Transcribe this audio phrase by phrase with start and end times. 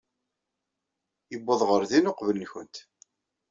[1.31, 2.75] Yuweḍ ɣer din uqbel-nwent.